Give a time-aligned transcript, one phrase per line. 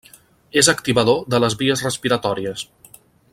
[0.61, 2.65] És activador de les vies respiratòries.